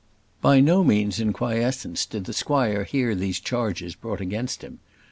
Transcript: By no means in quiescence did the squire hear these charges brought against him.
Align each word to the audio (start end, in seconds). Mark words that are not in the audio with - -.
By 0.41 0.61
no 0.61 0.83
means 0.83 1.19
in 1.19 1.31
quiescence 1.31 2.07
did 2.07 2.25
the 2.25 2.33
squire 2.33 2.85
hear 2.85 3.13
these 3.13 3.39
charges 3.39 3.93
brought 3.93 4.19
against 4.19 4.63
him. 4.63 4.79